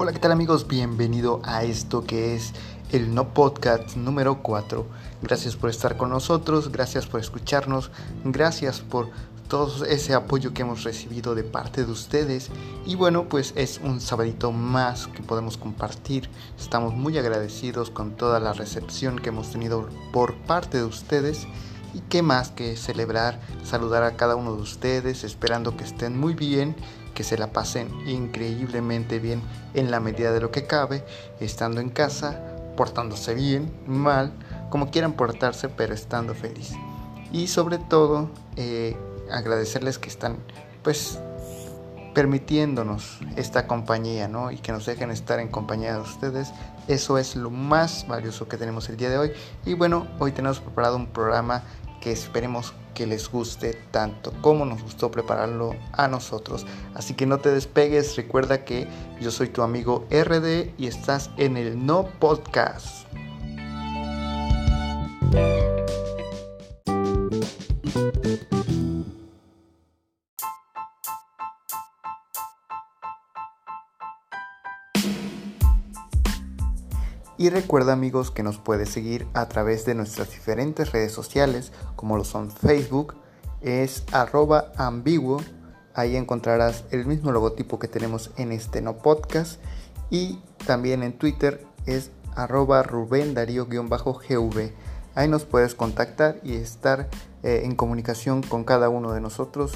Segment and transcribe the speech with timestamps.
[0.00, 0.68] Hola, ¿qué tal amigos?
[0.68, 2.52] Bienvenido a esto que es
[2.92, 4.86] el No Podcast número 4.
[5.22, 7.90] Gracias por estar con nosotros, gracias por escucharnos,
[8.22, 9.10] gracias por
[9.48, 12.48] todo ese apoyo que hemos recibido de parte de ustedes.
[12.86, 16.30] Y bueno, pues es un sabadito más que podemos compartir.
[16.56, 21.48] Estamos muy agradecidos con toda la recepción que hemos tenido por parte de ustedes.
[21.92, 26.34] Y qué más que celebrar, saludar a cada uno de ustedes, esperando que estén muy
[26.34, 26.76] bien,
[27.18, 29.42] que se la pasen increíblemente bien
[29.74, 31.04] en la medida de lo que cabe,
[31.40, 32.40] estando en casa,
[32.76, 34.32] portándose bien, mal,
[34.70, 36.74] como quieran portarse, pero estando feliz.
[37.32, 38.96] Y sobre todo, eh,
[39.32, 40.36] agradecerles que están,
[40.84, 41.18] pues,
[42.14, 44.52] permitiéndonos esta compañía, ¿no?
[44.52, 46.52] Y que nos dejen estar en compañía de ustedes.
[46.86, 49.32] Eso es lo más valioso que tenemos el día de hoy.
[49.66, 51.64] Y bueno, hoy tenemos preparado un programa
[52.00, 56.66] que esperemos que les guste tanto como nos gustó prepararlo a nosotros.
[56.94, 58.88] Así que no te despegues, recuerda que
[59.20, 63.06] yo soy tu amigo RD y estás en el No Podcast.
[77.48, 82.18] Y recuerda amigos que nos puedes seguir a través de nuestras diferentes redes sociales como
[82.18, 83.14] lo son Facebook,
[83.62, 85.40] es arroba ambiguo,
[85.94, 89.62] ahí encontrarás el mismo logotipo que tenemos en este no podcast.
[90.10, 94.72] Y también en Twitter es arroba Rubén Darío-GV.
[95.14, 97.08] Ahí nos puedes contactar y estar
[97.42, 99.72] eh, en comunicación con cada uno de nosotros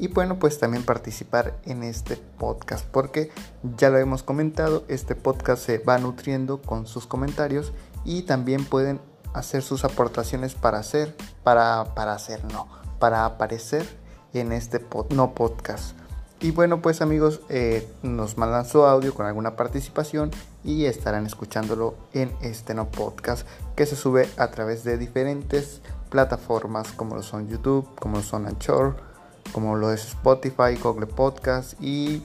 [0.00, 3.30] y bueno, pues también participar en este podcast, porque
[3.76, 7.74] ya lo hemos comentado, este podcast se va nutriendo con sus comentarios
[8.06, 8.98] y también pueden
[9.34, 12.66] hacer sus aportaciones para hacer, para, para hacer, no,
[12.98, 13.86] para aparecer
[14.32, 15.94] en este no podcast.
[16.40, 20.30] Y bueno, pues amigos, eh, nos mandan su audio con alguna participación
[20.64, 26.92] y estarán escuchándolo en este no podcast que se sube a través de diferentes plataformas
[26.92, 29.09] como lo son YouTube, como lo son Anchor,
[29.52, 32.22] como lo es Spotify, Google Podcast y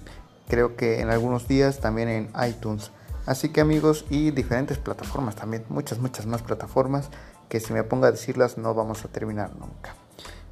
[0.47, 2.91] creo que en algunos días también en iTunes.
[3.25, 7.09] Así que amigos y diferentes plataformas también, muchas, muchas más plataformas
[7.49, 9.95] que si me pongo a decirlas no vamos a terminar nunca.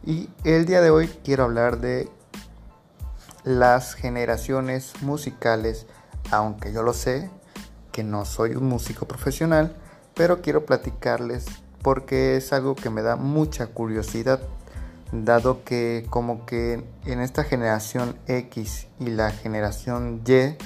[0.06, 2.09] Y el día de hoy quiero hablar de
[3.44, 5.85] las generaciones musicales,
[6.31, 7.29] aunque yo lo sé
[7.91, 9.75] que no soy un músico profesional,
[10.16, 11.45] pero quiero platicarles
[11.81, 14.40] porque es algo que me da mucha curiosidad
[15.13, 20.57] dado que como que en esta generación X y la generación Y,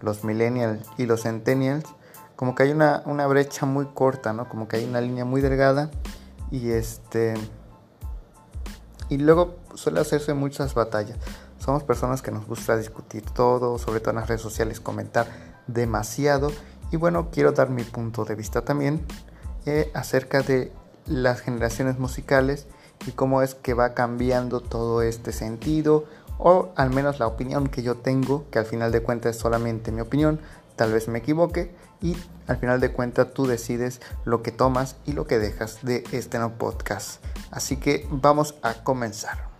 [0.00, 1.84] los millennials y los centennials,
[2.36, 4.48] como que hay una, brecha muy corta, ¿no?
[4.48, 5.90] Como que hay una línea muy delgada
[6.50, 7.34] y este...
[9.08, 11.18] Y luego suele hacerse muchas batallas.
[11.58, 15.26] Somos personas que nos gusta discutir todo, sobre todo en las redes sociales, comentar
[15.66, 16.50] demasiado.
[16.92, 19.04] Y bueno, quiero dar mi punto de vista también
[19.64, 20.72] eh, acerca de
[21.06, 22.66] las generaciones musicales
[23.06, 26.04] y cómo es que va cambiando todo este sentido
[26.38, 29.92] o al menos la opinión que yo tengo, que al final de cuentas es solamente
[29.92, 30.40] mi opinión,
[30.76, 35.12] tal vez me equivoque y al final de cuentas tú decides lo que tomas y
[35.12, 37.24] lo que dejas de este no podcast.
[37.50, 39.55] Así que vamos a comenzar.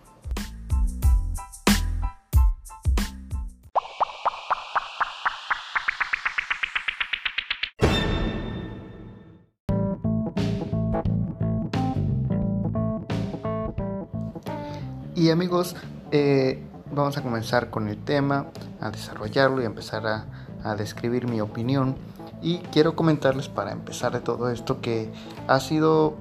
[15.31, 15.75] Amigos,
[16.13, 18.47] eh, vamos a comenzar con el tema,
[18.81, 20.27] a desarrollarlo y a empezar a,
[20.77, 21.97] describir mi opinión.
[22.43, 25.13] Y quiero comentarles para empezar de todo esto que
[25.47, 26.17] ha sido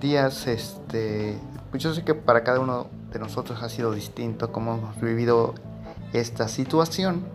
[0.00, 1.38] días, este,
[1.70, 5.54] pues yo sé que para cada uno de nosotros ha sido distinto cómo hemos vivido
[6.14, 7.26] esta situación,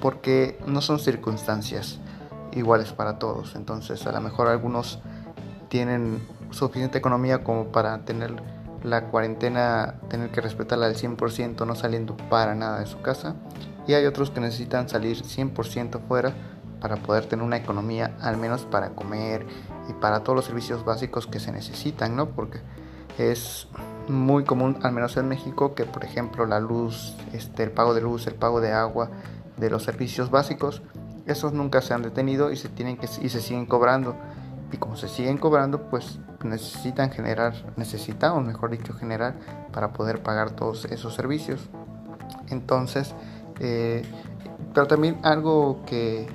[0.00, 1.98] porque no son circunstancias
[2.52, 3.56] iguales para todos.
[3.56, 5.00] Entonces a lo mejor algunos
[5.68, 8.40] tienen suficiente economía como para tener
[8.82, 13.34] la cuarentena tener que respetarla al 100% no saliendo para nada de su casa
[13.86, 16.34] y hay otros que necesitan salir 100% fuera
[16.80, 19.46] para poder tener una economía al menos para comer
[19.88, 22.30] y para todos los servicios básicos que se necesitan, ¿no?
[22.30, 22.60] Porque
[23.18, 23.68] es
[24.08, 28.02] muy común, al menos en México, que por ejemplo la luz, este, el pago de
[28.02, 29.10] luz, el pago de agua,
[29.56, 30.82] de los servicios básicos,
[31.26, 34.14] esos nunca se han detenido y se tienen que y se siguen cobrando
[34.70, 39.34] y como se siguen cobrando, pues necesitan generar, necesitamos, mejor dicho, generar
[39.72, 41.60] para poder pagar todos esos servicios.
[42.48, 43.14] Entonces,
[43.60, 44.02] eh,
[44.72, 46.26] pero también algo que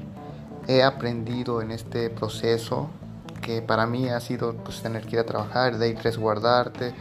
[0.67, 2.89] he aprendido en este proceso,
[3.41, 6.93] que para mí ha sido pues, tener que ir a trabajar, de ir resguardarte,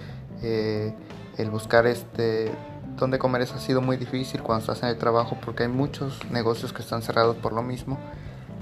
[0.43, 0.95] eh,
[1.37, 2.53] el buscar este
[2.97, 6.19] dónde comer eso ha sido muy difícil cuando estás en el trabajo porque hay muchos
[6.31, 7.99] negocios que están cerrados por lo mismo.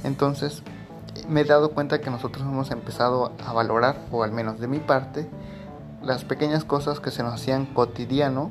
[0.04, 0.62] Entonces
[1.28, 4.78] me he dado cuenta que nosotros hemos empezado a valorar, o al menos de mi
[4.78, 5.28] parte,
[6.02, 8.50] las pequeñas cosas que se nos hacían cotidiano,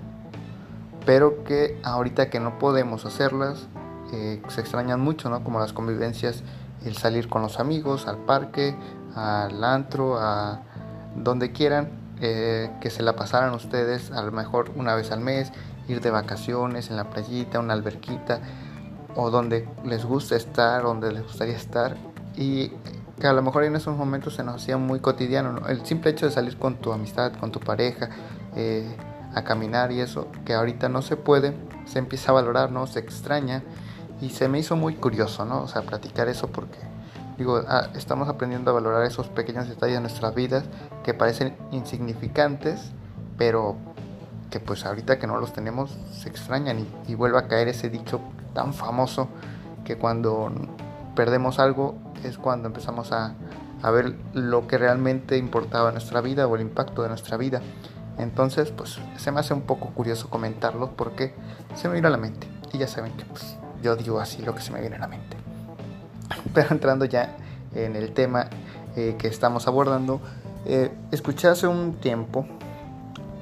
[1.06, 3.68] pero que ahorita que no podemos hacerlas,
[4.14, 5.44] eh, se extrañan mucho, ¿no?
[5.44, 6.44] Como las convivencias,
[6.86, 8.76] el salir con los amigos, al parque,
[9.16, 10.62] al antro, a
[11.16, 11.90] donde quieran,
[12.22, 15.52] eh, que se la pasaran ustedes, a lo mejor una vez al mes,
[15.88, 18.40] ir de vacaciones en la playita, una alberquita,
[19.16, 21.98] o donde les gusta estar, donde les gustaría estar,
[22.38, 22.72] y
[23.20, 26.28] que a lo mejor en esos momentos se nos hacía muy cotidiano, el simple hecho
[26.28, 28.10] de salir con tu amistad, con tu pareja,
[28.56, 28.96] eh,
[29.34, 31.56] a caminar y eso, que ahorita no se puede,
[31.86, 32.86] se empieza a valorar, ¿no?
[32.86, 33.64] Se extraña
[34.22, 35.64] y se me hizo muy curioso, ¿no?
[35.64, 36.78] O sea, platicar eso porque,
[37.38, 40.64] digo, ah, estamos aprendiendo a valorar esos pequeños detalles de nuestras vidas
[41.04, 42.92] que parecen insignificantes,
[43.38, 43.78] pero
[44.52, 47.90] que pues ahorita que no los tenemos se extrañan y, y vuelve a caer ese
[47.90, 48.22] dicho
[48.54, 49.28] tan famoso
[49.84, 50.52] que cuando
[51.18, 53.34] perdemos algo es cuando empezamos a,
[53.82, 57.60] a ver lo que realmente importaba en nuestra vida o el impacto de nuestra vida.
[58.20, 61.34] Entonces, pues se me hace un poco curioso comentarlo porque
[61.76, 62.48] se me vino a la mente.
[62.72, 65.08] Y ya saben que pues yo digo así lo que se me viene a la
[65.08, 65.38] mente.
[66.54, 67.36] Pero entrando ya
[67.74, 68.48] en el tema
[68.96, 70.22] eh, que estamos abordando,
[70.66, 72.46] eh, escuché hace un tiempo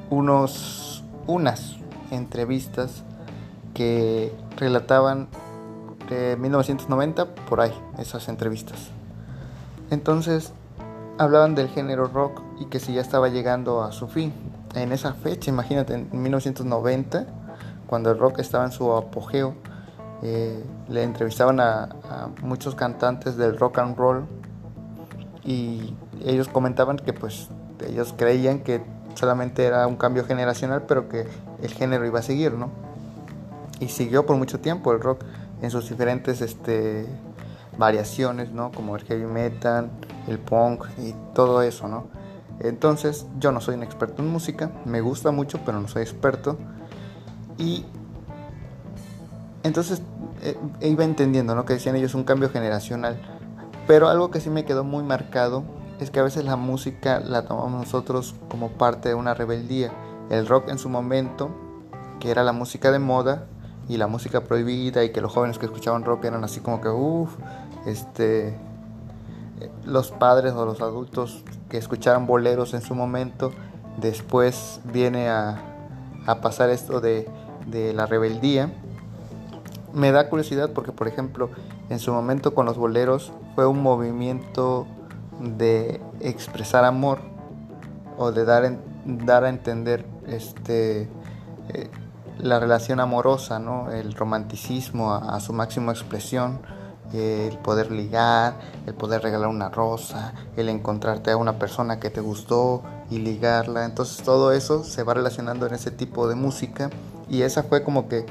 [0.10, 1.75] unos, unas
[2.10, 3.04] entrevistas
[3.74, 5.28] que relataban
[6.10, 8.90] de 1990, por ahí, esas entrevistas.
[9.92, 10.54] Entonces,
[11.18, 14.34] hablaban del género rock y que si ya estaba llegando a su fin.
[14.74, 17.25] En esa fecha, imagínate, en 1990,
[17.88, 19.56] cuando el rock estaba en su apogeo,
[20.22, 21.90] eh, le entrevistaban a,
[22.42, 24.25] muchos cantantes del rock and roll
[25.44, 25.94] y
[26.24, 27.50] ellos comentaban que pues
[27.88, 28.81] ellos creían que
[29.13, 31.28] solamente era un cambio generacional, pero que
[31.62, 32.69] el género iba a seguir, ¿no?
[33.80, 35.24] Y siguió por mucho tiempo el rock
[35.62, 37.06] en sus diferentes este,
[37.78, 38.72] variaciones, ¿no?
[38.72, 39.90] Como el heavy metal,
[40.28, 42.07] el punk y todo eso, ¿no?
[42.60, 46.57] Entonces, yo no soy un experto en música, me gusta mucho, pero no soy experto.
[47.57, 47.86] Y
[49.63, 50.02] entonces
[50.42, 51.66] eh, iba entendiendo, ¿no?
[51.66, 53.19] Que decían ellos un cambio generacional.
[53.88, 55.63] Pero algo que sí me quedó muy marcado
[56.00, 59.92] es que a veces la música la tomamos nosotros como parte de una rebeldía.
[60.30, 61.50] El rock en su momento,
[62.19, 63.48] que era la música de moda
[63.87, 66.89] y la música prohibida y que los jóvenes que escuchaban rock eran así como que,
[66.89, 67.35] uff,
[67.85, 68.57] este,
[69.85, 73.51] los padres o los adultos que escucharan boleros en su momento,
[73.97, 75.61] después viene a,
[76.25, 77.27] a pasar esto de,
[77.67, 78.71] de la rebeldía
[79.95, 81.49] me da curiosidad porque, por ejemplo,
[81.89, 84.85] en su momento con los boleros fue un movimiento
[85.39, 87.19] de expresar amor
[88.17, 91.03] o de dar, dar a entender este,
[91.69, 91.89] eh,
[92.37, 93.91] la relación amorosa, ¿no?
[93.91, 96.59] el romanticismo a, su máxima expresión,
[97.13, 102.21] el poder ligar, el poder regalar una rosa, el encontrarte a una persona que te
[102.21, 103.85] gustó y ligarla.
[103.85, 106.89] Entonces todo eso se va relacionando en ese tipo de música
[107.29, 108.25] y esa fue como que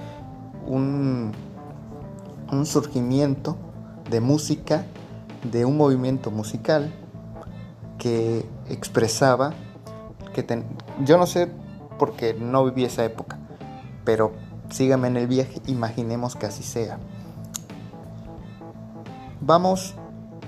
[0.67, 1.33] un
[2.51, 3.57] un surgimiento
[4.11, 4.85] de música,
[5.51, 6.93] de un movimiento musical
[7.99, 9.53] que expresaba,
[10.33, 10.45] que
[11.05, 11.49] yo no sé
[11.99, 13.39] porque no viví esa época,
[14.05, 14.33] pero
[14.71, 16.99] sígame en el viaje, imaginemos que así sea.
[19.41, 19.95] Vamos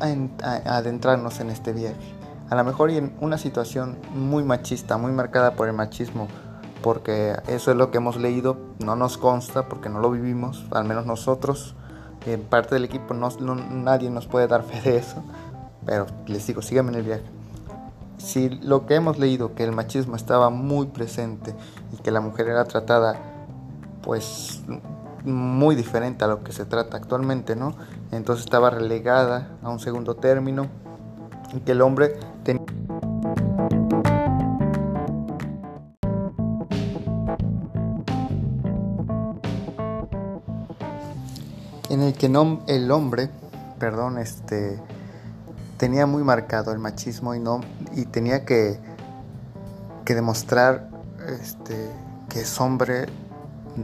[0.00, 1.96] a, adentrarnos en este viaje.
[2.48, 6.28] A lo mejor y en una situación muy machista, muy marcada por el machismo,
[6.82, 10.84] porque eso es lo que hemos leído, no nos consta porque no lo vivimos, al
[10.84, 11.74] menos nosotros
[12.24, 15.22] en parte del equipo no, nadie nos puede dar fe de eso,
[15.84, 17.24] pero les digo, síganme en el viaje.
[18.18, 21.54] Si lo que hemos leído, que el machismo estaba muy presente
[21.92, 23.35] y que la mujer era tratada
[24.06, 24.62] pues
[25.24, 27.74] muy diferente a lo que se trata actualmente, ¿no?
[28.12, 30.68] Entonces estaba relegada a un segundo término
[31.52, 32.64] y que el hombre tenía
[41.90, 42.26] en el que
[42.68, 43.28] el hombre,
[43.80, 44.80] perdón, este,
[45.78, 47.60] tenía muy marcado el machismo y no
[47.96, 48.78] y tenía que,
[50.04, 50.90] que demostrar
[51.28, 51.90] este,
[52.28, 53.06] que es hombre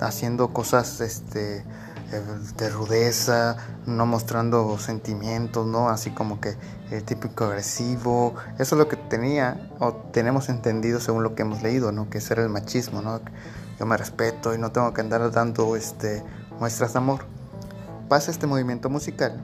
[0.00, 2.22] haciendo cosas este, eh,
[2.56, 3.56] de rudeza,
[3.86, 5.88] no mostrando sentimientos, ¿no?
[5.88, 6.56] Así como que
[6.90, 8.34] el típico agresivo.
[8.58, 12.08] Eso es lo que tenía o tenemos entendido según lo que hemos leído, ¿no?
[12.10, 13.20] Que era el machismo, ¿no?
[13.78, 16.22] Yo me respeto y no tengo que andar dando este,
[16.58, 17.42] muestras de amor
[18.12, 19.40] pasa este movimiento musical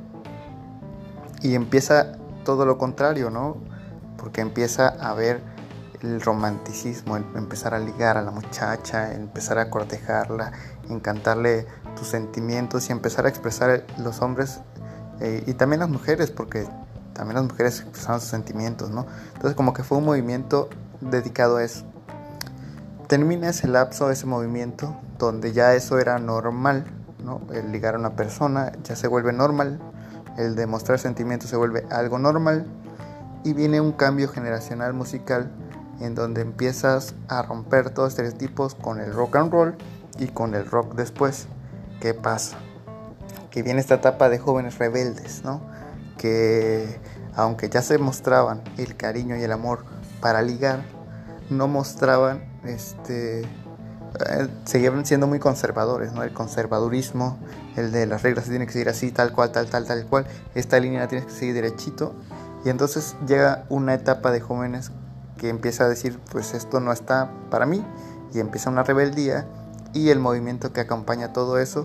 [1.40, 3.56] y empieza todo lo contrario, ¿no?
[4.18, 5.40] Porque empieza a haber
[6.02, 10.52] el romanticismo, el empezar a ligar a la muchacha, empezar a cortejarla,
[10.88, 14.60] encantarle tus sentimientos y empezar a expresar los hombres
[15.20, 16.66] eh, y también las mujeres, porque
[17.12, 19.06] también las mujeres expresaban sus sentimientos, ¿no?
[19.34, 20.68] Entonces como que fue un movimiento
[21.00, 21.84] dedicado a eso.
[23.08, 26.84] Termina ese lapso, ese movimiento, donde ya eso era normal,
[27.24, 27.40] ¿no?
[27.52, 29.80] El ligar a una persona ya se vuelve normal,
[30.36, 32.66] el demostrar sentimientos se vuelve algo normal
[33.42, 35.50] y viene un cambio generacional musical
[36.00, 39.74] en donde empiezas a romper todos estereotipos con el rock and roll
[40.18, 41.46] y con el rock después.
[42.00, 42.56] ¿Qué pasa?
[43.50, 45.60] Que viene esta etapa de jóvenes rebeldes, ¿no?
[46.16, 47.00] Que
[47.34, 49.84] aunque ya se mostraban el cariño y el amor
[50.20, 50.82] para ligar,
[51.50, 53.42] no mostraban este
[54.20, 56.22] eh, seguían siendo muy conservadores, ¿no?
[56.22, 57.38] El conservadurismo,
[57.76, 60.26] el de las reglas se tienen que seguir así, tal cual, tal, tal, tal cual.
[60.54, 62.14] Esta línea la tienes que seguir derechito.
[62.64, 64.90] Y entonces llega una etapa de jóvenes
[65.38, 67.84] que empieza a decir, pues esto no está para mí.
[68.34, 69.46] Y empieza una rebeldía.
[69.94, 71.84] Y el movimiento que acompaña todo eso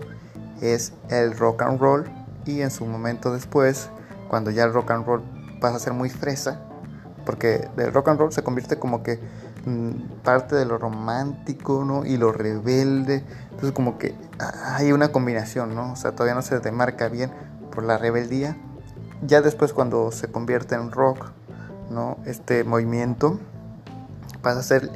[0.60, 2.04] es el rock and roll.
[2.44, 3.88] Y en su momento después,
[4.28, 5.22] cuando ya el rock and roll
[5.60, 6.60] pasa a ser muy fresa,
[7.24, 9.18] porque el rock and roll se convierte como que
[9.66, 12.04] Mm, parte de lo romántico, ¿no?
[12.04, 13.24] Y lo rebelde.
[13.44, 15.92] Entonces como que hay una combinación, ¿no?
[15.92, 17.30] O sea, todavía no se demarca bien
[17.74, 18.56] por la rebeldía.
[19.22, 21.30] Ya después cuando se convierte en rock,
[21.90, 22.18] ¿no?
[22.26, 23.38] Este movimiento
[24.42, 24.90] pasa a ser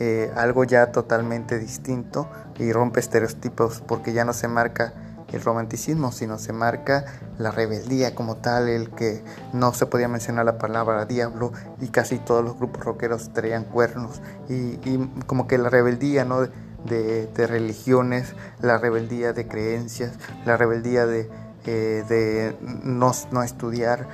[0.00, 4.92] eh, algo ya totalmente distinto y rompe estereotipos porque ya no se marca
[5.32, 7.04] el romanticismo, sino se marca
[7.38, 9.22] la rebeldía como tal, el que
[9.52, 14.20] no se podía mencionar la palabra diablo y casi todos los grupos rockeros traían cuernos
[14.48, 14.78] y,
[15.26, 16.42] como que la rebeldía ¿no?
[16.42, 20.12] de, religiones, la rebeldía de creencias,
[20.44, 21.30] la rebeldía de,
[21.66, 24.06] eh, de no, no, estudiar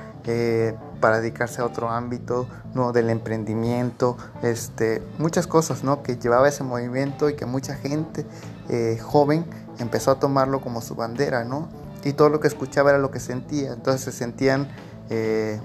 [0.99, 2.91] para dedicarse a otro ámbito, ¿no?
[2.91, 6.03] del emprendimiento, este, muchas cosas ¿no?
[6.03, 8.25] que llevaba ese movimiento y que mucha gente
[8.69, 9.45] eh, joven
[9.79, 11.67] empezó a tomarlo como su bandera, ¿no?
[12.03, 13.73] Y todo lo que escuchaba era lo que sentía.
[13.73, 14.69] Entonces se sentían,
[15.09, 15.59] eh,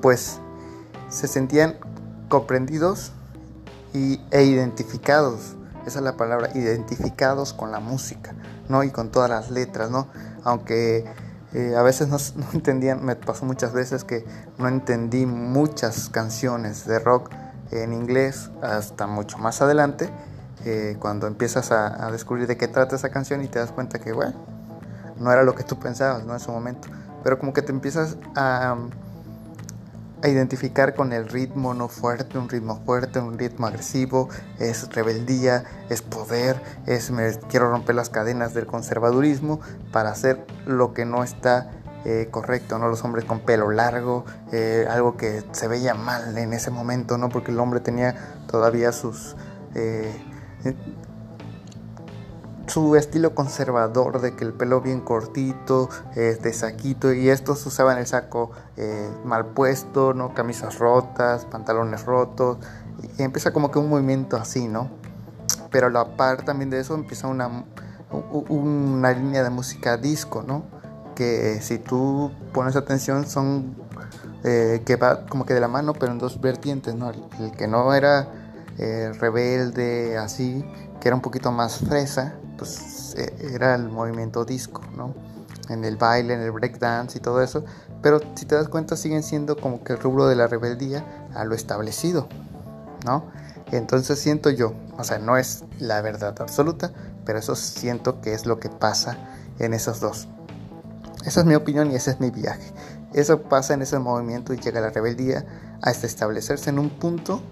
[0.00, 0.38] pues,
[1.08, 1.76] se sentían
[2.28, 3.12] comprendidos
[3.92, 5.56] y, e identificados.
[5.86, 8.34] Esa es la palabra, identificados con la música,
[8.68, 8.82] ¿no?
[8.82, 10.08] Y con todas las letras, ¿no?
[10.44, 11.04] Aunque
[11.54, 12.16] eh, a veces no,
[12.52, 14.24] no, me pasó muchas veces que
[14.58, 17.30] no entendí muchas canciones de rock
[17.70, 20.10] en inglés hasta mucho más adelante
[20.98, 24.34] cuando empiezas a, descubrir de qué trata esa canción y te das cuenta que, bueno,
[25.18, 26.34] no era lo que tú pensabas, ¿no?
[26.34, 26.88] En su momento.
[27.24, 28.76] Pero como que te empiezas a,
[30.22, 35.64] a identificar con el ritmo no fuerte, un ritmo fuerte, un ritmo agresivo, es rebeldía,
[35.88, 39.60] es poder, es me quiero romper las cadenas del conservadurismo
[39.92, 41.70] para hacer lo que no está
[42.04, 42.88] eh, correcto, ¿no?
[42.88, 47.28] Los hombres con pelo largo, eh, algo que se veía mal en ese momento, ¿no?
[47.28, 48.14] Porque el hombre tenía
[48.46, 49.36] todavía sus...
[49.74, 50.12] Eh,
[52.68, 58.06] su estilo conservador de que el pelo bien cortito, de saquito, y estos usaban el
[58.06, 60.34] saco eh, mal puesto, ¿no?
[60.34, 62.58] Camisas rotas, pantalones rotos,
[63.18, 64.90] y empieza como que un movimiento así, ¿no?
[65.70, 67.64] Pero a la par también de eso empieza una,
[68.48, 70.64] una línea de música disco, ¿no?
[71.14, 73.76] Que si tú pones atención son
[74.44, 77.10] eh, que va como que de la mano, pero en dos vertientes, ¿no?
[77.10, 78.28] el que no era
[78.78, 80.64] eh, rebelde, así,
[81.00, 85.14] que era un poquito más fresa, pues eh, era el movimiento disco, ¿no?
[85.70, 87.64] En el baile, en el breakdance y todo eso.
[88.02, 91.44] Pero si te das cuenta, siguen siendo como que el rubro de la rebeldía a
[91.44, 92.28] lo establecido,
[93.04, 93.24] ¿no?
[93.70, 96.92] Entonces siento yo, o sea, no es la verdad absoluta,
[97.24, 99.16] pero eso siento que es lo que pasa
[99.58, 100.28] en esos dos.
[101.24, 102.72] Esa es mi opinión y ese es mi viaje.
[103.12, 105.44] Eso pasa en ese movimiento y llega la rebeldía
[105.82, 107.42] hasta establecerse en un punto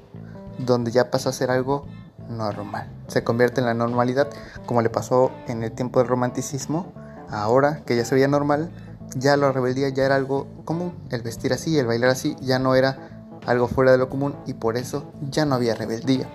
[0.59, 1.87] donde ya pasa a ser algo
[2.29, 2.91] normal.
[3.09, 4.29] Se convierte en la normalidad,
[4.67, 6.93] como le pasó en el tiempo del romanticismo.
[7.29, 8.71] Ahora que ya se veía normal,
[9.17, 10.95] ya la rebeldía ya era algo común.
[11.11, 13.11] El vestir así, el bailar así, ya no era
[13.47, 16.29] algo fuera de lo común y por eso ya no había rebeldía.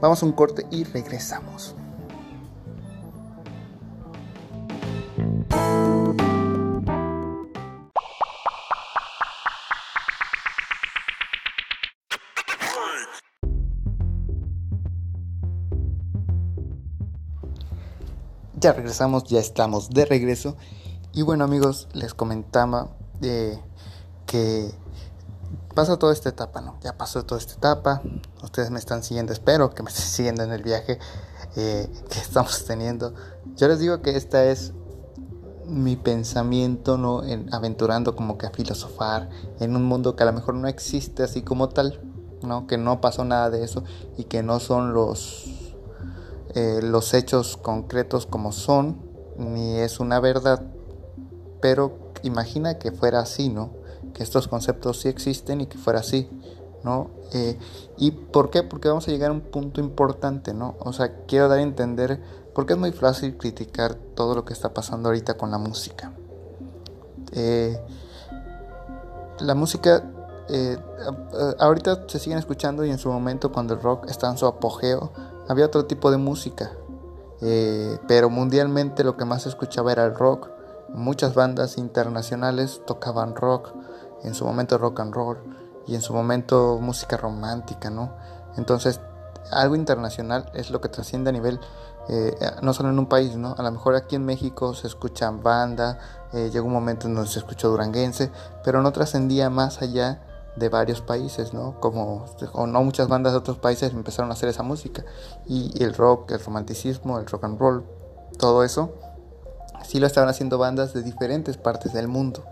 [0.00, 1.74] Vamos a un corte y regresamos.
[18.60, 20.56] Ya regresamos, ya estamos de regreso.
[21.12, 22.88] Y bueno amigos, les comentaba
[23.22, 23.56] eh,
[24.26, 24.72] que
[25.76, 26.76] pasa toda esta etapa, ¿no?
[26.82, 28.02] Ya pasó toda esta etapa.
[28.42, 30.98] Ustedes me están siguiendo, espero que me estén siguiendo en el viaje
[31.54, 33.14] eh, que estamos teniendo.
[33.54, 34.72] Yo les digo que esta es
[35.64, 37.22] mi pensamiento, ¿no?
[37.22, 39.28] En, aventurando como que a filosofar
[39.60, 42.00] en un mundo que a lo mejor no existe así como tal,
[42.42, 42.66] ¿no?
[42.66, 43.84] Que no pasó nada de eso
[44.16, 45.57] y que no son los,
[46.54, 48.96] eh, los hechos concretos como son,
[49.36, 50.62] ni es una verdad.
[51.60, 53.70] Pero imagina que fuera así, ¿no?
[54.14, 56.28] Que estos conceptos sí existen y que fuera así,
[56.84, 57.10] ¿no?
[57.32, 57.58] Eh,
[57.98, 58.62] ¿Y por qué?
[58.62, 60.76] Porque vamos a llegar a un punto importante, ¿no?
[60.80, 62.20] O sea, quiero dar a entender,
[62.54, 66.12] porque es muy fácil criticar todo lo que está pasando ahorita con la música.
[67.32, 67.78] Eh,
[69.40, 70.10] la música
[71.58, 75.12] ahorita se siguen escuchando y en su momento cuando el rock está en su apogeo
[75.48, 76.72] había otro tipo de música
[77.40, 80.48] eh, pero mundialmente lo que más se escuchaba era el rock
[80.88, 83.70] muchas bandas internacionales tocaban rock
[84.24, 85.38] en su momento rock and roll
[85.86, 88.14] y en su momento música romántica no
[88.56, 89.00] entonces
[89.50, 91.60] algo internacional es lo que trasciende a nivel
[92.10, 93.54] eh, no solo en un país, ¿no?
[93.58, 95.98] A lo mejor aquí en México se escuchan banda,
[96.32, 98.30] eh, llegó un momento en donde se escuchó duranguense,
[98.64, 100.22] pero no trascendía más allá
[100.58, 101.80] de varios países, ¿no?
[101.80, 105.04] Como o no muchas bandas de otros países empezaron a hacer esa música
[105.46, 107.84] y el rock, el romanticismo, el rock and roll,
[108.38, 108.92] todo eso
[109.84, 112.44] sí lo estaban haciendo bandas de diferentes partes del mundo,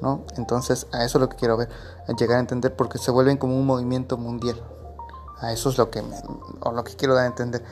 [0.00, 0.24] ¿no?
[0.36, 1.68] Entonces a eso es lo que quiero ver,
[2.18, 4.60] llegar a entender porque se vuelven como un movimiento mundial.
[5.40, 6.02] A eso es lo que
[6.60, 7.62] o lo que quiero dar a entender.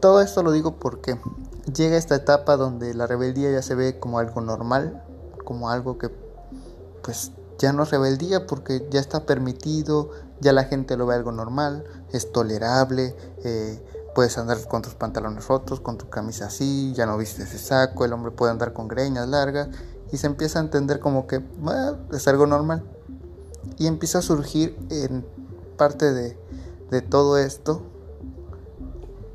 [0.00, 1.18] Todo esto lo digo porque
[1.72, 5.02] llega esta etapa donde la rebeldía ya se ve como algo normal,
[5.44, 6.10] como algo que
[7.02, 10.10] pues ya no es rebeldía porque ya está permitido,
[10.40, 13.82] ya la gente lo ve algo normal, es tolerable, eh,
[14.14, 18.04] puedes andar con tus pantalones rotos, con tu camisa así, ya no viste ese saco,
[18.04, 19.68] el hombre puede andar con greñas largas
[20.12, 21.42] y se empieza a entender como que
[22.12, 22.84] es algo normal.
[23.76, 25.26] Y empieza a surgir en
[25.76, 26.38] parte de,
[26.90, 27.82] de todo esto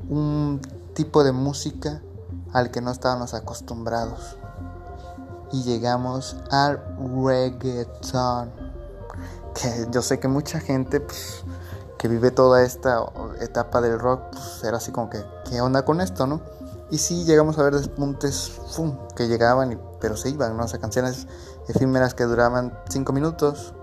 [0.08, 0.60] un
[0.94, 2.02] tipo de música
[2.52, 4.36] al que no estábamos acostumbrados.
[5.54, 6.82] Y llegamos al
[7.24, 8.50] reggaeton.
[9.54, 11.44] Que yo sé que mucha gente pues,
[11.96, 13.06] que vive toda esta
[13.40, 16.40] etapa del rock, pues era así como que, ¿qué onda con esto, no?
[16.90, 18.60] Y sí llegamos a ver despuntes
[19.14, 20.64] que llegaban, pero se iban, ¿no?
[20.64, 21.28] O sea, canciones
[21.68, 23.74] efímeras que duraban 5 minutos.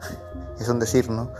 [0.58, 1.30] es un decir, ¿no?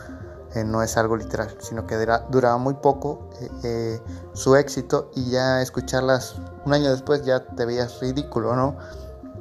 [0.54, 1.96] Eh, no es algo literal, sino que
[2.28, 4.02] duraba muy poco eh, eh,
[4.34, 8.76] su éxito y ya escucharlas un año después ya te veías ridículo, ¿no?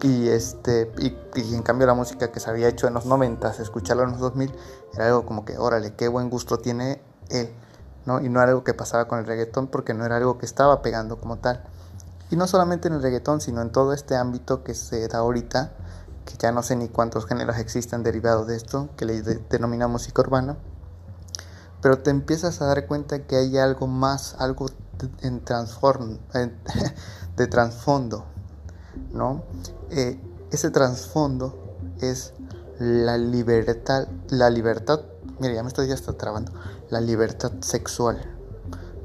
[0.03, 4.03] Y, este, y, en cambio la música que se había hecho en los 90, escucharla
[4.03, 4.53] en los 2000,
[4.93, 7.49] era algo como que, órale, qué buen gusto tiene él,
[8.05, 8.21] ¿no?
[8.21, 10.81] Y no era algo que pasaba con el reggaetón porque no era algo que estaba
[10.81, 11.63] pegando como tal.
[12.29, 15.71] Y no solamente en el reggaetón, sino en todo este ámbito que se da ahorita,
[16.25, 20.21] que ya no sé ni cuántos géneros existen derivados de esto, que le denomina música
[20.21, 20.57] urbana
[21.81, 24.67] pero te empiezas a dar cuenta que hay algo más, algo
[25.21, 26.17] en transform,
[27.37, 28.25] de trasfondo,
[29.13, 29.43] ¿no?
[29.89, 30.19] Eh,
[30.51, 32.33] ese trasfondo es
[32.79, 35.01] la libertad, la libertad,
[35.39, 36.51] mira, ya me estoy ya está trabando,
[36.89, 38.21] la libertad sexual.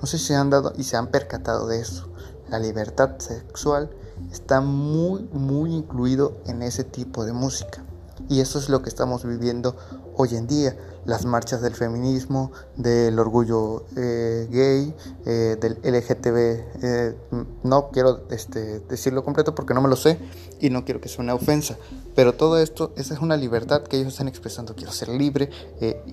[0.01, 2.09] No sé si se han dado y se han percatado de eso.
[2.51, 3.91] La libertad sexual
[4.31, 7.85] está muy, muy incluido en ese tipo de música.
[8.29, 9.77] Y eso es lo que estamos viviendo
[10.17, 14.95] hoy en día las marchas del feminismo, del orgullo eh, gay,
[15.27, 16.37] eh, del LGTB.
[16.83, 17.17] Eh,
[17.65, 20.19] no quiero este, decirlo completo porque no me lo sé
[20.61, 21.77] y no quiero que sea una ofensa.
[22.15, 24.75] Pero todo esto, esa es una libertad que ellos están expresando.
[24.77, 25.51] Quiero ser libre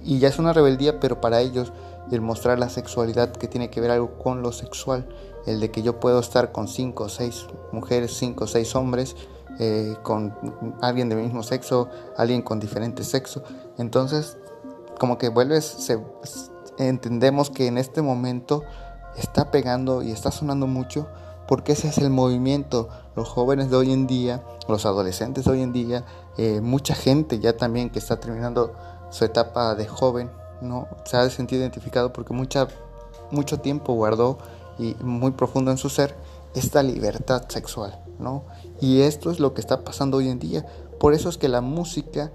[0.03, 1.71] y ya es una rebeldía, pero para ellos
[2.11, 5.07] el mostrar la sexualidad que tiene que ver algo con lo sexual,
[5.45, 9.15] el de que yo puedo estar con cinco o seis mujeres, cinco o seis hombres.
[10.03, 10.33] Con
[10.81, 13.43] alguien del mismo sexo, alguien con diferente sexo.
[13.77, 14.37] Entonces
[14.99, 15.89] como que vuelves,
[16.77, 18.63] entendemos que en este momento
[19.17, 21.07] está pegando y está sonando mucho
[21.47, 22.89] porque ese es el movimiento.
[23.15, 26.05] Los jóvenes de hoy en día, los adolescentes de hoy en día,
[26.37, 28.75] eh, mucha gente ya también que está terminando
[29.09, 30.29] su etapa de joven,
[30.61, 30.87] ¿no?
[31.05, 32.67] Se ha sentido identificado porque mucha,
[33.31, 34.37] mucho tiempo guardó
[34.77, 36.15] y muy profundo en su ser
[36.53, 38.43] esta libertad sexual, ¿no?
[38.81, 40.65] Y esto es lo que está pasando hoy en día.
[40.99, 42.31] Por eso es que la música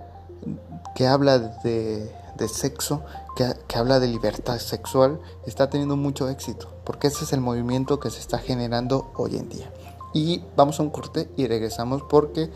[0.94, 3.02] que habla de, de sexo,
[3.36, 7.98] que, que, habla de libertad sexual, está teniendo mucho éxito, porque ese es el movimiento
[7.98, 9.72] que se está generando hoy en día.
[10.12, 12.50] Y vamos a un corte y regresamos porque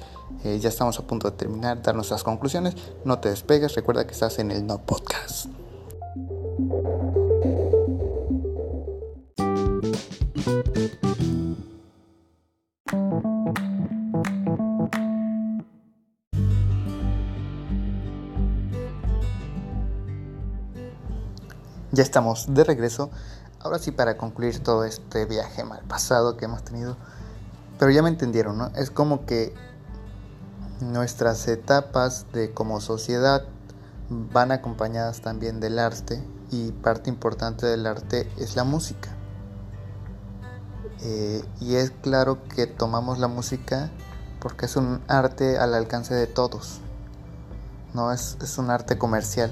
[0.44, 2.76] eh, ya estamos a punto de terminar, dar nuestras conclusiones.
[3.04, 5.46] No te despegues, recuerda que estás en el No Podcast.
[21.98, 23.10] Ya estamos de regreso.
[23.58, 26.96] Ahora sí para concluir todo este viaje mal pasado que hemos tenido.
[27.76, 28.68] Pero ya me entendieron, ¿no?
[28.76, 29.52] Es como que
[30.80, 33.42] nuestras etapas de como sociedad
[34.10, 39.08] van acompañadas también del arte y parte importante del arte es la música.
[41.00, 43.90] Eh, y es claro que tomamos la música
[44.38, 46.78] porque es un arte al alcance de todos.
[47.92, 49.50] No es, es un arte comercial,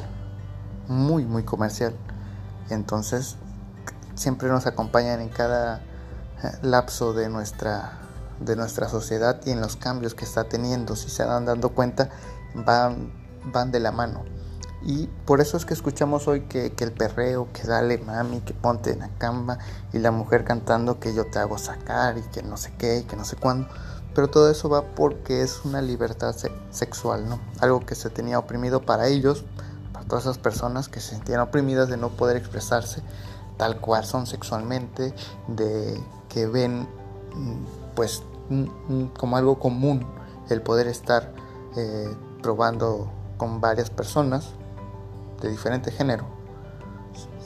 [0.87, 1.97] muy, muy comercial.
[2.71, 3.37] Entonces,
[4.15, 5.79] siempre nos acompañan en cada
[6.43, 7.99] eh, lapso de nuestra,
[8.41, 10.97] de nuestra sociedad y en los cambios que está teniendo.
[10.97, 12.11] Si se van dando cuenta,
[12.55, 13.13] van,
[13.45, 14.25] van de la mano.
[14.83, 18.93] Y por eso es que escuchamos hoy que, el perreo, que dale mami, que ponte
[18.93, 19.59] en la cama
[19.93, 23.03] y la mujer cantando que yo te hago sacar y que no sé qué y
[23.03, 23.69] que no sé cuándo.
[24.15, 26.37] Pero todo eso va porque es una libertad
[26.71, 27.41] sexual, ¿no?
[27.61, 29.45] Algo que se tenía oprimido para ellos,
[30.09, 33.03] todas esas personas que se sentían oprimidas de no poder expresarse
[33.57, 35.15] tal cual son sexualmente,
[35.49, 36.89] de que ven
[37.35, 38.23] mm, pues
[39.17, 40.07] como algo común
[40.51, 41.33] el poder estar
[41.77, 44.51] eh, probando con varias personas
[45.41, 46.27] de diferente género.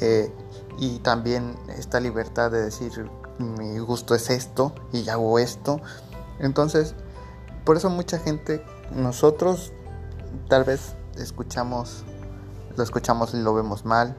[0.01, 0.33] Eh,
[0.79, 5.81] y también esta libertad de decir mi gusto es esto y hago esto.
[6.38, 6.94] Entonces,
[7.64, 9.73] por eso mucha gente, nosotros
[10.49, 12.05] tal vez escuchamos,
[12.76, 14.16] lo escuchamos y lo vemos mal.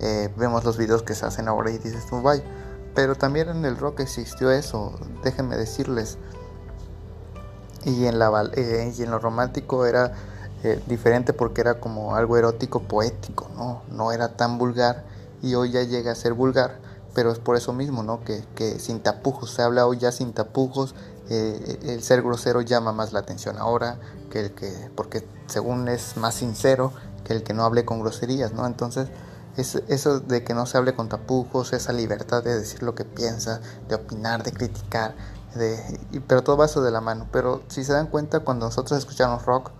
[0.00, 2.42] Eh, vemos los videos que se hacen ahora y dices, tú, vaya.
[2.94, 6.18] Pero también en el rock existió eso, déjenme decirles.
[7.84, 10.12] Y en, la, eh, y en lo romántico era
[10.64, 13.82] eh, diferente porque era como algo erótico poético, ¿no?
[13.90, 15.04] No era tan vulgar
[15.42, 16.78] y hoy ya llega a ser vulgar,
[17.14, 18.22] pero es por eso mismo, ¿no?
[18.24, 20.94] Que, sin tapujos, se habla hoy ya sin tapujos,
[21.28, 23.98] el ser grosero llama más la atención ahora,
[24.30, 26.92] que el que, porque según es más sincero
[27.26, 28.66] que el que no hable con groserías, ¿no?
[28.66, 29.08] Entonces,
[29.56, 33.04] es, eso de que no se hable con tapujos, esa libertad de decir lo que
[33.04, 35.14] piensa, de opinar, de criticar,
[35.54, 37.26] de, pero todo va eso de la mano.
[37.32, 39.72] Pero si se dan cuenta, cuando nosotros escuchamos rock,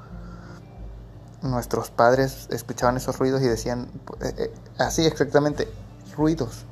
[1.42, 5.68] nuestros padres escuchaban esos ruidos y decían, eh, eh, así exactamente,
[6.16, 6.64] ruidos.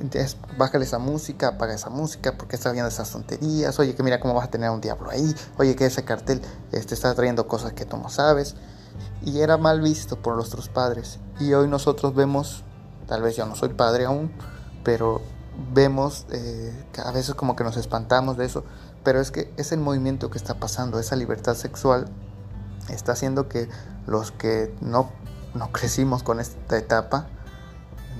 [0.00, 3.78] Entonces, bájale esa música, apaga esa música, porque está viendo esas tonterías.
[3.78, 5.34] Oye, que mira cómo vas a tener un diablo ahí.
[5.56, 8.56] Oye, que ese cartel este, está trayendo cosas que tú no sabes.
[9.24, 11.18] Y era mal visto por nuestros padres.
[11.40, 12.62] Y hoy nosotros vemos,
[13.06, 14.32] tal vez yo no soy padre aún,
[14.82, 15.22] pero
[15.72, 18.64] vemos eh, que a veces como que nos espantamos de eso.
[19.02, 22.06] Pero es que es el movimiento que está pasando, esa libertad sexual
[22.88, 23.68] está haciendo que
[24.06, 25.10] los que no,
[25.54, 27.28] no crecimos con esta etapa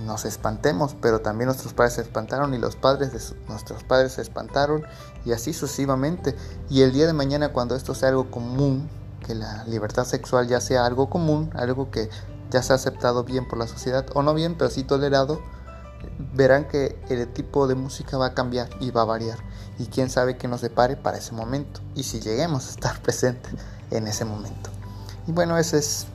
[0.04, 4.22] nos espantemos, pero también nuestros padres se espantaron y los padres de nuestros padres se
[4.22, 4.82] espantaron
[5.24, 6.34] y así sucesivamente.
[6.68, 8.88] Y el día de mañana cuando esto sea algo común,
[9.26, 12.08] que la libertad sexual ya sea algo común, algo que
[12.50, 15.40] ya se ha aceptado bien por la sociedad, o no bien, pero sí tolerado,
[16.34, 19.38] verán que el tipo de música va a cambiar y va a variar.
[19.78, 21.80] Y quién sabe qué nos depare para ese momento.
[21.94, 23.52] Y si lleguemos a estar presentes
[23.90, 24.70] en ese momento.
[25.26, 26.06] Y bueno, ese es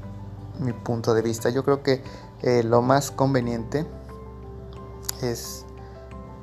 [0.60, 1.50] mi punto de vista.
[1.50, 2.04] Yo creo que
[2.42, 3.86] eh, lo más conveniente
[5.22, 5.66] es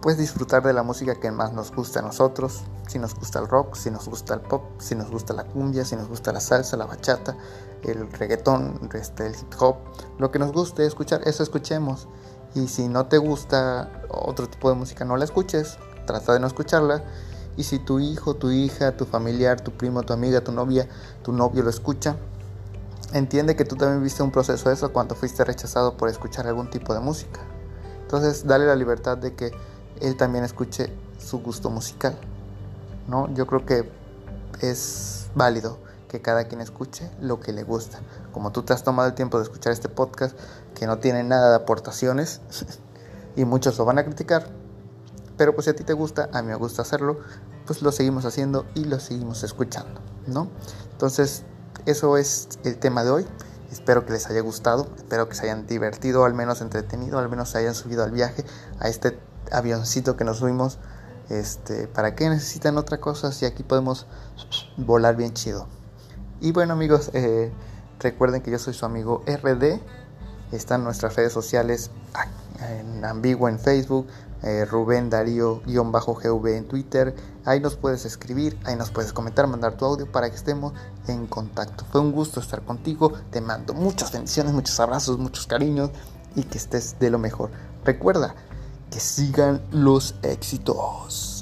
[0.03, 2.63] pues disfrutar de la música que más nos gusta a nosotros.
[2.87, 5.85] Si nos gusta el rock, si nos gusta el pop, si nos gusta la cumbia,
[5.85, 7.37] si nos gusta la salsa, la bachata,
[7.83, 9.77] el reggaetón, este, el hip hop,
[10.19, 12.09] lo que nos guste escuchar, eso escuchemos.
[12.55, 16.47] Y si no te gusta otro tipo de música, no la escuches, trata de no
[16.47, 17.03] escucharla
[17.57, 20.89] y si tu hijo, tu hija, tu familiar, tu primo, tu amiga, tu novia,
[21.23, 22.17] tu novio lo escucha,
[23.13, 26.71] entiende que tú también viste un proceso de eso cuando fuiste rechazado por escuchar algún
[26.71, 27.41] tipo de música.
[28.03, 29.53] Entonces, dale la libertad de que
[30.01, 32.17] él también escuche su gusto musical.
[33.09, 33.33] ¿No?
[33.35, 33.91] Yo creo que
[34.61, 37.99] es válido que cada quien escuche lo que le gusta.
[38.33, 40.39] Como tú te has tomado el tiempo de escuchar este podcast
[40.75, 42.41] que no tiene nada de aportaciones
[43.37, 44.47] y muchos lo van a criticar,
[45.37, 47.19] pero pues si a ti te gusta, a mí me gusta hacerlo,
[47.67, 50.49] pues lo seguimos haciendo y lo seguimos escuchando, ¿no?
[50.93, 51.43] Entonces,
[51.85, 53.27] eso es el tema de hoy.
[53.71, 57.51] Espero que les haya gustado, espero que se hayan divertido, al menos entretenido, al menos
[57.51, 58.45] se hayan subido al viaje,
[58.79, 59.19] a este
[59.53, 60.79] avioncito que nos subimos.
[61.29, 64.07] Este, ¿Para qué necesitan otra cosa si aquí podemos
[64.77, 65.67] volar bien chido?
[66.41, 67.51] Y bueno amigos, eh,
[67.99, 69.81] recuerden que yo soy su amigo RD.
[70.53, 71.91] Están nuestras redes sociales
[72.61, 74.07] en ambiguo en Facebook,
[74.43, 77.15] eh, Rubén Darío-GV en Twitter.
[77.45, 80.73] Ahí nos puedes escribir, ahí nos puedes comentar, mandar tu audio para que estemos
[81.09, 81.85] en contacto.
[81.91, 83.13] Fue un gusto estar contigo.
[83.31, 85.91] Te mando muchas bendiciones, muchos abrazos, muchos cariños
[86.37, 87.51] y que estés de lo mejor.
[87.85, 88.35] Recuerda
[88.91, 91.36] que sigan los éxitos.